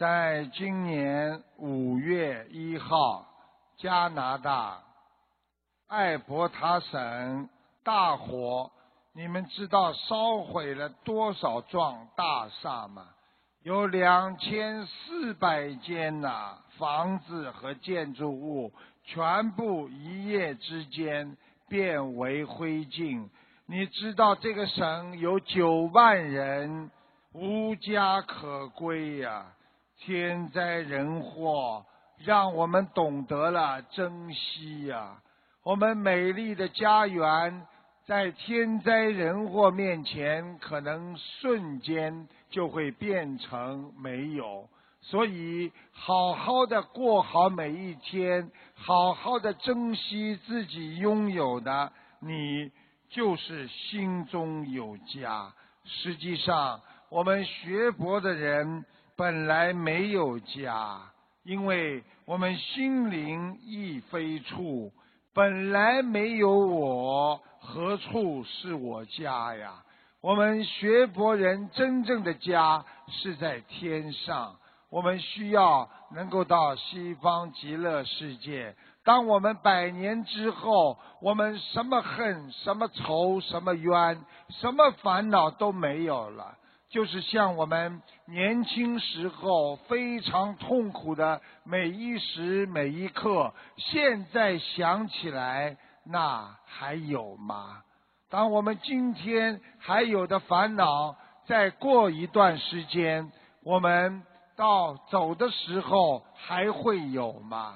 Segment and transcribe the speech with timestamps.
[0.00, 3.26] 在今年五月一号，
[3.76, 4.78] 加拿大
[5.88, 7.50] 艾伯塔省
[7.84, 8.70] 大火，
[9.12, 13.08] 你们知道烧毁了多少幢大厦吗？
[13.62, 18.72] 有两千四百间呐、房子和建筑物
[19.04, 21.36] 全部一夜之间
[21.68, 23.28] 变为灰烬。
[23.66, 26.90] 你知道这个省有九万人
[27.34, 29.44] 无家可归呀、
[30.00, 31.84] 天灾人祸
[32.18, 35.20] 让我们懂得了珍惜呀、
[35.62, 37.66] 我们美丽的家园
[38.06, 44.68] 在天灾人祸面前，可能瞬间就会变成没有。
[45.02, 52.70] 所以，好好的过好每一天，好好的珍惜自己拥有的，你
[53.08, 55.52] 就是心中有家。
[55.84, 58.84] 实际上，我们学佛的人
[59.20, 60.98] 本来没有家，
[61.42, 64.90] 因为我们心灵亦非处，
[65.34, 69.74] 本来没有我，何处是我家呀？
[70.22, 74.56] 我们学佛人真正的家是在天上，
[74.88, 78.74] 我们需要能够到西方极乐世界。
[79.04, 86.56] 当我们百年之后，我们什么恨、什么仇、什么冤、什么烦恼都没有了，
[86.90, 97.82] 就是像我们年轻时候非常痛苦的每一时每一刻，现在想起来，那还有吗？
[98.28, 101.14] 当我们今天还有的烦恼，
[101.46, 103.30] 再过一段时间，
[103.62, 104.24] 我们
[104.56, 107.74] 到走的时候还会有吗？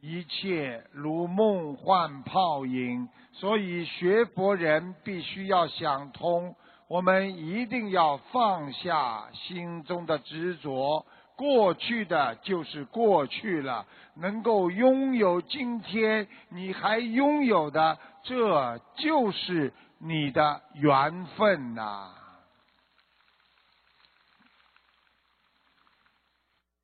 [0.00, 6.54] 一切如梦幻泡影，所以学佛人必须要想通，
[6.88, 11.06] 我们一定要放下心中的执着。
[11.36, 22.12] 过去的就是过去了，能够拥有今天你还拥有的，这就是你的缘分呐、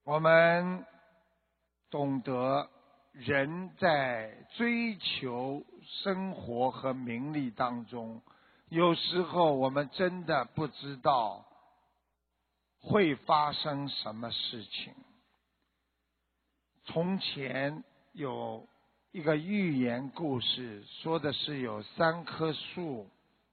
[0.04, 0.84] 我们
[1.90, 2.68] 懂得
[3.10, 8.22] 人在追求生活和名利当中，
[8.74, 11.44] 有时候我们真的不知道
[12.80, 14.92] 会发生什么事情。
[16.84, 18.66] 从前有
[19.12, 23.08] 一个寓言故事，说的是有三棵树，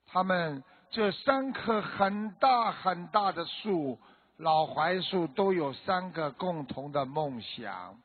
[0.07, 3.99] 他们这三棵很大很大的树，
[4.37, 7.95] 老槐树都有三个共同的梦想。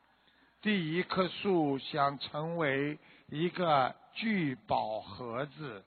[0.61, 2.99] 第一棵树想成为
[3.29, 5.83] 一个聚宝盒子，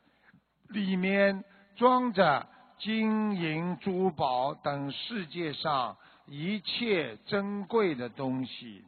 [0.71, 1.45] 里面
[1.77, 2.47] 装着
[2.79, 8.85] 金银珠宝等世界上一切珍贵的东西。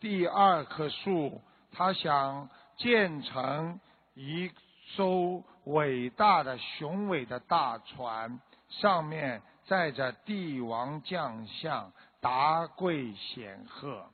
[0.00, 1.40] 第二棵树，
[1.72, 3.80] 他想建成
[4.14, 4.50] 一
[4.96, 14.10] 艘伟大的、雄伟的大船，上面载着帝王将相、达贵显赫。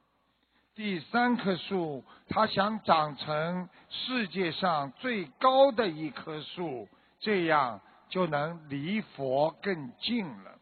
[0.81, 10.59] 第三棵树，它想长成世界上最高的一棵树，这样就能离佛更近了。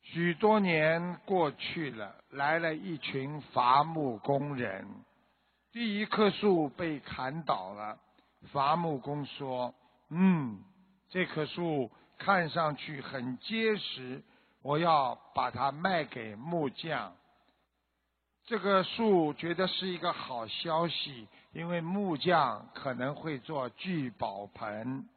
[0.00, 4.88] 许多年过去了，来了一群伐木工人。
[5.70, 7.98] 第一棵树被砍倒了，
[8.52, 9.74] 伐木工说
[10.08, 10.64] ：“嗯，
[11.10, 14.22] 这棵树看上去很结实，
[14.62, 17.12] 我要把它卖给木匠。”
[18.44, 25.08] 这个树觉得是一个好消息，因为木匠可能会做聚宝盆。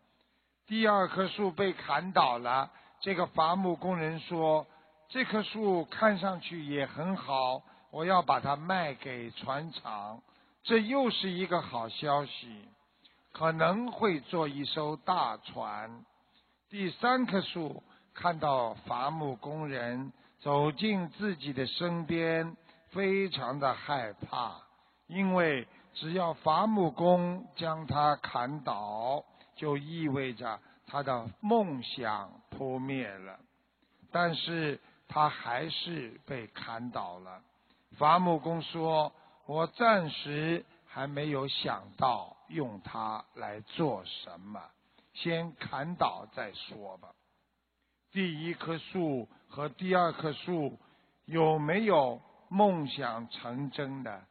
[0.67, 2.71] 第二棵树被砍倒了，
[3.01, 4.67] 这个伐木工人说
[5.09, 10.21] ：“这棵树看上去也很好，我要把它卖给船厂。”
[10.63, 12.67] 这又是一个好消息，
[13.31, 16.05] 可能会做一艘大船。
[16.69, 22.55] 第三棵树看到伐木工人走进自己的身边。
[22.95, 24.55] 非常的害怕，
[25.07, 29.25] 因为只要伐木工将他砍倒，
[29.57, 33.37] 就意味着他的梦想扑灭了。
[34.13, 37.41] 但是他还是被砍倒了。
[37.97, 39.11] 伐木工说
[39.45, 44.61] ：“我暂时还没有想到用它来做什么，
[45.13, 47.09] 先砍倒再说吧。”
[48.13, 50.79] 第一棵树和第二棵树
[51.25, 52.21] 有没有？
[52.49, 54.25] 梦想成真的，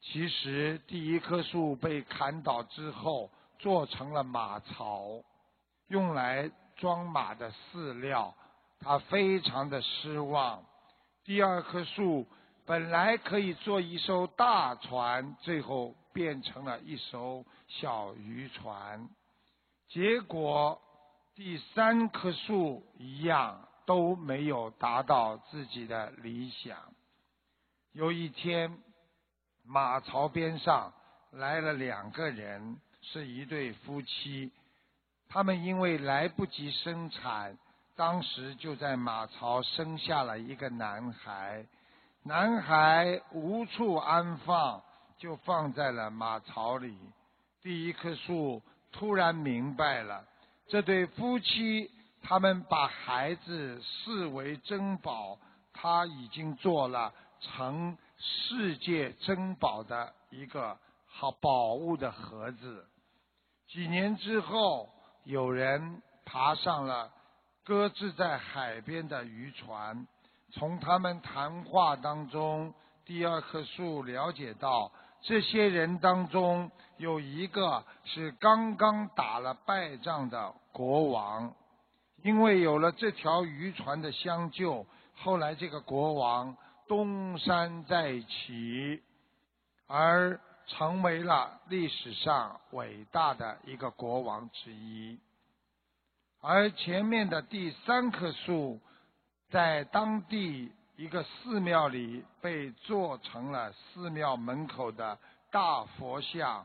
[0.00, 5.22] 其实第一棵树被砍倒之后，做成了马槽，
[5.88, 8.34] 用来装马的饲料。
[8.80, 10.62] 他非常的失望，
[11.24, 12.26] 第二棵树
[12.66, 19.08] 本来可以做一艘大船，最后变成了一艘小渔船。
[19.88, 20.80] 结果
[21.34, 26.76] 第三棵树一样都没有达到自己的理想。
[27.94, 28.76] 有一天，
[29.62, 30.92] 马槽边上
[31.30, 34.50] 来了两个人，是一对夫妻。
[35.28, 37.56] 他们因为来不及生产，
[37.94, 41.64] 当时就在马槽生下了一个男孩。
[42.24, 44.82] 男孩无处安放，
[45.16, 46.98] 就放在了马槽里。
[47.62, 48.60] 第一棵树
[48.90, 50.26] 突然明白了，
[50.66, 51.88] 这对夫妻
[52.20, 55.38] 他们把孩子视为珍宝，
[55.72, 57.14] 他已经做了
[57.44, 60.76] 成世界珍宝的一个
[61.06, 62.86] 好宝物的盒子。
[63.68, 64.90] 几年之后。
[65.26, 67.10] 有人爬上了
[67.64, 70.06] 搁置在海边的渔船，
[70.52, 72.74] 从他们谈话当中，
[73.06, 74.92] 第二棵树了解到，
[75.22, 81.54] 这些人当中有一个是刚刚打了败仗的国王，
[82.22, 86.54] 因为有了这条渔船的相救，后来这个国王
[86.88, 89.02] 东山再起，
[89.86, 90.40] 而。
[90.66, 95.18] 成为了历史上伟大的一个国王之一，
[96.40, 98.80] 而前面的第三棵树，
[99.50, 105.18] 在当地一个寺庙里被做成了寺庙门口的
[105.50, 106.64] 大佛像，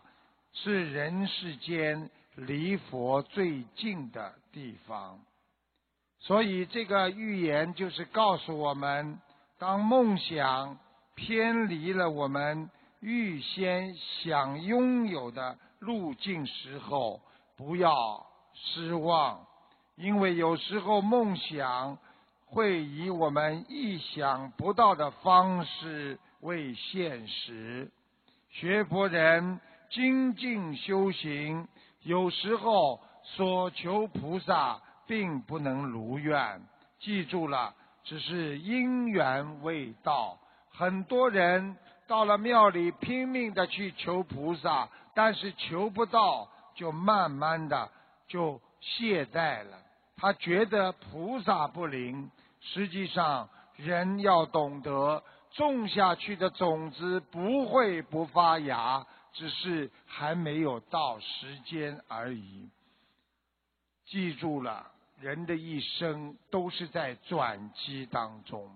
[0.54, 5.20] 是人世间离佛最近的地方。
[6.20, 9.20] 所以这个寓言就是告诉我们：
[9.60, 10.80] 当梦想
[11.14, 12.72] 偏离了我们。
[13.02, 17.22] 预先想拥有的路径时候，
[17.56, 19.40] 不要失望，
[19.96, 21.98] 因为有时候梦想
[22.46, 27.90] 会以我们意想不到的方式为现实。
[28.50, 31.66] 学佛人精进修行，
[32.02, 36.62] 有时候所求菩萨并不能如愿。
[37.00, 37.74] 记住了，
[38.04, 40.40] 只是因缘未到。
[40.72, 41.78] 很多人。
[42.08, 47.88] 到了庙里拼命的去求菩萨，但是求不到，就慢慢的
[48.28, 49.78] 就懈怠了。
[50.18, 52.32] 他觉得菩萨不灵，
[52.62, 62.68] 实际上人要懂得，种下去的种子不会不发芽，只是还没有到时间而已。
[64.08, 64.88] 记住了，
[65.20, 68.70] 人的一生都是在转机当中。